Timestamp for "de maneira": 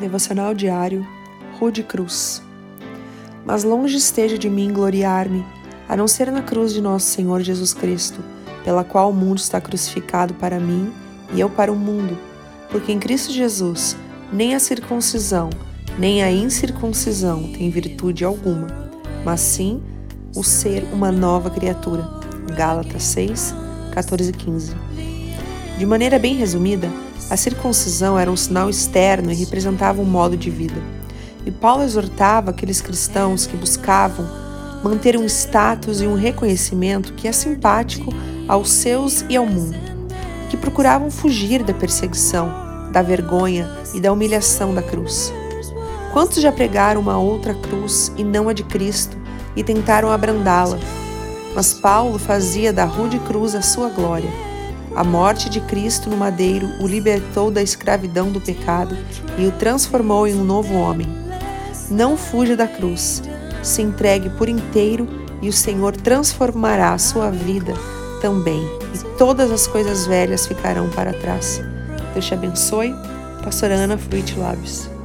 25.80-26.18